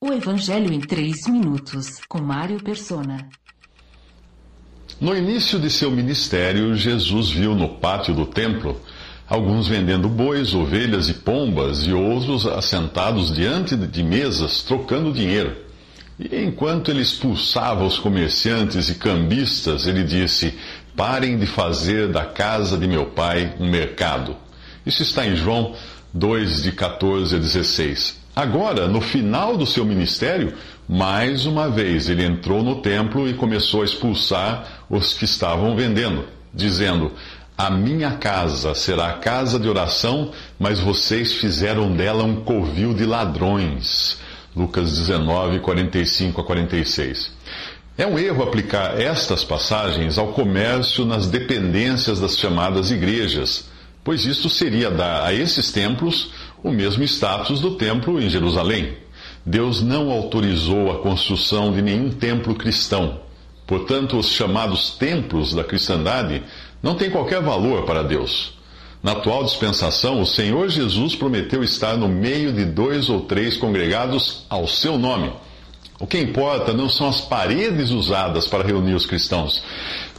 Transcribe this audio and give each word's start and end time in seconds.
O 0.00 0.12
Evangelho 0.12 0.72
em 0.72 0.78
3 0.78 1.26
minutos, 1.26 1.98
com 2.08 2.22
Mário 2.22 2.62
Persona. 2.62 3.28
No 5.00 5.12
início 5.16 5.58
de 5.58 5.68
seu 5.68 5.90
ministério, 5.90 6.72
Jesus 6.76 7.30
viu 7.30 7.52
no 7.52 7.68
pátio 7.68 8.14
do 8.14 8.24
templo 8.24 8.80
alguns 9.26 9.66
vendendo 9.66 10.08
bois, 10.08 10.54
ovelhas 10.54 11.08
e 11.08 11.14
pombas, 11.14 11.84
e 11.84 11.92
outros 11.92 12.46
assentados 12.46 13.34
diante 13.34 13.76
de 13.76 14.02
mesas, 14.04 14.62
trocando 14.62 15.12
dinheiro. 15.12 15.56
E 16.16 16.44
enquanto 16.44 16.92
ele 16.92 17.02
expulsava 17.02 17.84
os 17.84 17.98
comerciantes 17.98 18.88
e 18.88 18.94
cambistas, 18.94 19.84
ele 19.84 20.04
disse: 20.04 20.56
Parem 20.94 21.36
de 21.36 21.46
fazer 21.46 22.06
da 22.06 22.24
casa 22.24 22.78
de 22.78 22.86
meu 22.86 23.06
pai 23.06 23.52
um 23.58 23.68
mercado. 23.68 24.36
Isso 24.86 25.02
está 25.02 25.26
em 25.26 25.34
João 25.34 25.74
2, 26.12 26.62
de 26.62 26.72
14 26.72 27.36
a 27.36 27.38
16. 27.38 28.18
Agora, 28.34 28.86
no 28.86 29.00
final 29.00 29.56
do 29.56 29.66
seu 29.66 29.84
ministério, 29.84 30.54
mais 30.88 31.44
uma 31.44 31.68
vez 31.68 32.08
ele 32.08 32.24
entrou 32.24 32.62
no 32.62 32.76
templo 32.76 33.28
e 33.28 33.34
começou 33.34 33.82
a 33.82 33.84
expulsar 33.84 34.84
os 34.88 35.12
que 35.12 35.24
estavam 35.24 35.76
vendendo, 35.76 36.24
dizendo: 36.54 37.12
A 37.56 37.70
minha 37.70 38.12
casa 38.12 38.74
será 38.74 39.14
casa 39.14 39.58
de 39.58 39.68
oração, 39.68 40.30
mas 40.58 40.80
vocês 40.80 41.34
fizeram 41.34 41.94
dela 41.94 42.24
um 42.24 42.36
covil 42.36 42.94
de 42.94 43.04
ladrões. 43.04 44.18
Lucas 44.56 44.96
19, 44.96 45.60
45 45.60 46.40
a 46.40 46.44
46. 46.44 47.32
É 47.98 48.06
um 48.06 48.16
erro 48.16 48.44
aplicar 48.44 49.00
estas 49.00 49.42
passagens 49.42 50.18
ao 50.18 50.28
comércio 50.28 51.04
nas 51.04 51.26
dependências 51.26 52.20
das 52.20 52.38
chamadas 52.38 52.92
igrejas, 52.92 53.68
pois 54.08 54.24
isto 54.24 54.48
seria 54.48 54.90
dar 54.90 55.22
a 55.22 55.34
esses 55.34 55.70
templos 55.70 56.30
o 56.64 56.70
mesmo 56.70 57.04
status 57.04 57.60
do 57.60 57.72
templo 57.72 58.18
em 58.18 58.30
Jerusalém. 58.30 58.96
Deus 59.44 59.82
não 59.82 60.10
autorizou 60.10 60.90
a 60.90 61.02
construção 61.02 61.74
de 61.74 61.82
nenhum 61.82 62.08
templo 62.08 62.54
cristão. 62.54 63.20
Portanto, 63.66 64.16
os 64.16 64.30
chamados 64.30 64.92
templos 64.92 65.52
da 65.52 65.62
cristandade 65.62 66.42
não 66.82 66.94
têm 66.94 67.10
qualquer 67.10 67.42
valor 67.42 67.84
para 67.84 68.02
Deus. 68.02 68.54
Na 69.02 69.12
atual 69.12 69.44
dispensação, 69.44 70.22
o 70.22 70.26
Senhor 70.26 70.70
Jesus 70.70 71.14
prometeu 71.14 71.62
estar 71.62 71.94
no 71.94 72.08
meio 72.08 72.50
de 72.50 72.64
dois 72.64 73.10
ou 73.10 73.20
três 73.20 73.58
congregados 73.58 74.46
ao 74.48 74.66
seu 74.66 74.96
nome. 74.96 75.30
O 76.00 76.06
que 76.06 76.18
importa 76.18 76.72
não 76.72 76.88
são 76.88 77.08
as 77.08 77.20
paredes 77.20 77.90
usadas 77.90 78.46
para 78.46 78.64
reunir 78.64 78.94
os 78.94 79.06
cristãos, 79.06 79.62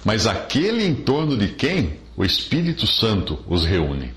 mas 0.03 0.27
aquele 0.27 0.85
em 0.85 0.93
torno 0.93 1.37
de 1.37 1.47
quem 1.49 1.99
o 2.17 2.25
Espírito 2.25 2.85
Santo 2.85 3.39
os 3.47 3.65
reúne. 3.65 4.11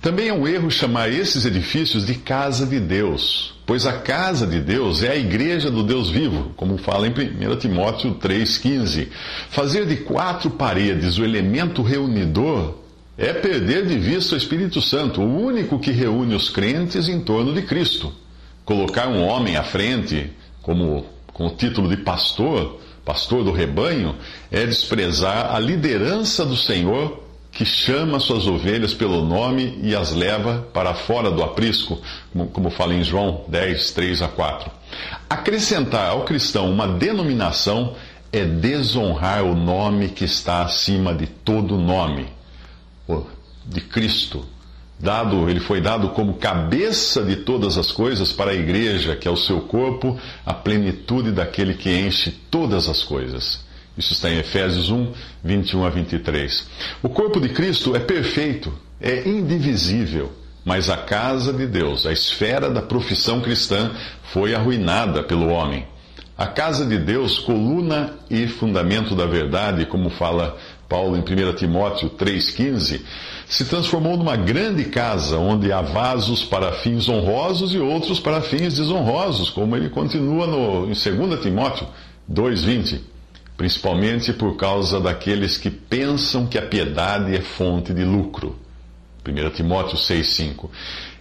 Também 0.00 0.28
é 0.28 0.32
um 0.32 0.48
erro 0.48 0.70
chamar 0.70 1.10
esses 1.10 1.44
edifícios 1.44 2.06
de 2.06 2.14
casa 2.14 2.66
de 2.66 2.80
Deus, 2.80 3.54
pois 3.66 3.86
a 3.86 3.92
casa 3.92 4.46
de 4.46 4.58
Deus 4.58 5.02
é 5.02 5.10
a 5.10 5.16
igreja 5.16 5.70
do 5.70 5.82
Deus 5.82 6.10
vivo, 6.10 6.52
como 6.56 6.78
fala 6.78 7.06
em 7.06 7.10
1 7.10 7.56
Timóteo 7.56 8.14
3,15. 8.14 9.08
Fazer 9.50 9.86
de 9.86 9.96
quatro 9.96 10.50
paredes 10.50 11.18
o 11.18 11.24
elemento 11.24 11.82
reunidor 11.82 12.78
é 13.16 13.34
perder 13.34 13.86
de 13.86 13.98
vista 13.98 14.34
o 14.34 14.38
Espírito 14.38 14.80
Santo, 14.80 15.20
o 15.20 15.44
único 15.44 15.78
que 15.78 15.90
reúne 15.90 16.34
os 16.34 16.48
crentes 16.48 17.06
em 17.06 17.20
torno 17.20 17.52
de 17.52 17.60
Cristo. 17.62 18.10
Colocar 18.64 19.06
um 19.08 19.22
homem 19.22 19.56
à 19.56 19.62
frente, 19.62 20.30
como 20.70 21.04
com 21.32 21.48
o 21.48 21.50
título 21.50 21.88
de 21.88 21.96
pastor, 21.96 22.78
pastor 23.04 23.42
do 23.42 23.50
rebanho, 23.50 24.14
é 24.52 24.64
desprezar 24.64 25.52
a 25.52 25.58
liderança 25.58 26.46
do 26.46 26.56
Senhor 26.56 27.24
que 27.50 27.64
chama 27.64 28.20
suas 28.20 28.46
ovelhas 28.46 28.94
pelo 28.94 29.24
nome 29.24 29.80
e 29.82 29.96
as 29.96 30.12
leva 30.12 30.64
para 30.72 30.94
fora 30.94 31.28
do 31.28 31.42
aprisco, 31.42 32.00
como, 32.32 32.46
como 32.50 32.70
fala 32.70 32.94
em 32.94 33.02
João 33.02 33.44
10, 33.48 33.90
3 33.90 34.22
a 34.22 34.28
4. 34.28 34.70
Acrescentar 35.28 36.10
ao 36.10 36.24
cristão 36.24 36.70
uma 36.70 36.86
denominação 36.86 37.96
é 38.32 38.44
desonrar 38.44 39.42
o 39.42 39.56
nome 39.56 40.10
que 40.10 40.24
está 40.24 40.62
acima 40.62 41.12
de 41.12 41.26
todo 41.26 41.76
nome, 41.78 42.28
de 43.66 43.80
Cristo. 43.80 44.46
Dado, 45.00 45.48
ele 45.48 45.60
foi 45.60 45.80
dado 45.80 46.10
como 46.10 46.34
cabeça 46.34 47.24
de 47.24 47.36
todas 47.36 47.78
as 47.78 47.90
coisas 47.90 48.32
para 48.32 48.50
a 48.50 48.54
igreja, 48.54 49.16
que 49.16 49.26
é 49.26 49.30
o 49.30 49.36
seu 49.36 49.62
corpo, 49.62 50.18
a 50.44 50.52
plenitude 50.52 51.32
daquele 51.32 51.72
que 51.72 51.90
enche 51.90 52.30
todas 52.50 52.86
as 52.86 53.02
coisas. 53.02 53.64
Isso 53.96 54.12
está 54.12 54.30
em 54.30 54.38
Efésios 54.38 54.90
1, 54.90 55.12
21 55.42 55.84
a 55.84 55.90
23. 55.90 56.68
O 57.02 57.08
corpo 57.08 57.40
de 57.40 57.48
Cristo 57.48 57.96
é 57.96 57.98
perfeito, 57.98 58.72
é 59.00 59.26
indivisível, 59.26 60.32
mas 60.64 60.90
a 60.90 60.98
casa 60.98 61.50
de 61.50 61.66
Deus, 61.66 62.04
a 62.04 62.12
esfera 62.12 62.68
da 62.68 62.82
profissão 62.82 63.40
cristã, 63.40 63.92
foi 64.34 64.54
arruinada 64.54 65.22
pelo 65.22 65.48
homem. 65.48 65.86
A 66.36 66.46
casa 66.46 66.84
de 66.84 66.98
Deus, 66.98 67.38
coluna 67.38 68.14
e 68.30 68.46
fundamento 68.46 69.14
da 69.14 69.24
verdade, 69.24 69.86
como 69.86 70.10
fala 70.10 70.58
Paulo 70.90 71.16
em 71.16 71.20
1 71.20 71.54
Timóteo 71.54 72.10
3,15, 72.10 73.00
se 73.46 73.64
transformou 73.64 74.16
numa 74.16 74.36
grande 74.36 74.84
casa 74.84 75.38
onde 75.38 75.72
há 75.72 75.80
vasos 75.80 76.44
para 76.44 76.72
fins 76.72 77.08
honrosos 77.08 77.72
e 77.72 77.78
outros 77.78 78.18
para 78.18 78.42
fins 78.42 78.76
desonrosos, 78.76 79.48
como 79.48 79.76
ele 79.76 79.88
continua 79.88 80.46
no, 80.48 80.84
em 80.84 80.92
2 80.92 81.40
Timóteo 81.40 81.86
2,20 82.30 83.00
principalmente 83.56 84.32
por 84.32 84.56
causa 84.56 84.98
daqueles 84.98 85.58
que 85.58 85.68
pensam 85.68 86.46
que 86.46 86.56
a 86.56 86.62
piedade 86.62 87.36
é 87.36 87.42
fonte 87.42 87.92
de 87.92 88.02
lucro. 88.02 88.58
1 89.22 89.50
Timóteo 89.50 89.98
6,5. 89.98 90.70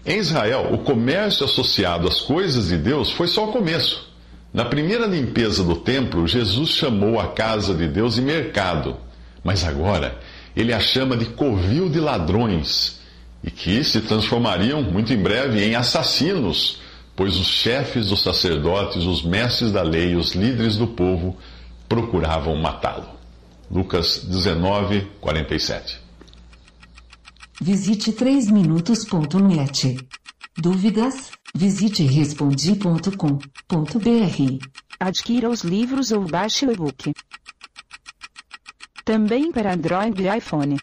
Em 0.06 0.20
Israel, 0.20 0.70
o 0.72 0.78
comércio 0.78 1.44
associado 1.44 2.08
às 2.08 2.22
coisas 2.22 2.70
de 2.70 2.78
Deus 2.78 3.12
foi 3.12 3.28
só 3.28 3.50
o 3.50 3.52
começo. 3.52 4.10
Na 4.54 4.64
primeira 4.64 5.06
limpeza 5.06 5.66
do 5.66 5.76
templo, 5.76 6.26
Jesus 6.26 6.70
chamou 6.70 7.20
a 7.20 7.28
casa 7.28 7.74
de 7.74 7.90
Deus 7.90 8.16
de 8.16 8.22
mercado, 8.22 8.96
mas 9.44 9.64
agora 9.64 10.20
ele 10.56 10.74
a 10.74 10.80
chama 10.80 11.16
de 11.16 11.26
covil 11.26 11.90
de 11.90 12.00
ladrões, 12.00 13.00
e 13.44 13.50
que 13.50 13.84
se 13.84 14.02
transformariam 14.02 14.82
muito 14.82 15.14
em 15.14 15.18
breve 15.18 15.64
em 15.64 15.76
assassinos, 15.76 16.82
pois 17.16 17.38
os 17.38 17.48
chefes 17.48 18.08
dos 18.08 18.22
sacerdotes, 18.22 19.06
os 19.06 19.24
mestres 19.24 19.72
da 19.72 19.82
lei, 19.82 20.16
os 20.16 20.34
líderes 20.34 20.76
do 20.76 20.88
povo 20.88 21.38
procuravam 21.88 22.56
matá-lo. 22.58 23.08
Lucas 23.72 24.26
19, 24.26 25.08
47. 25.22 26.00
Visite 27.62 28.12
3minutos.net. 28.12 29.98
Dúvidas? 30.58 31.32
Visite 31.54 32.04
respondi.com.br. 32.04 34.68
Adquira 35.00 35.50
os 35.50 35.62
livros 35.62 36.12
ou 36.12 36.26
baixe 36.26 36.66
o 36.66 36.72
e-book. 36.72 37.14
Também 39.10 39.52
para 39.52 39.74
Android 39.74 40.22
e 40.22 40.38
iPhone. 40.38 40.78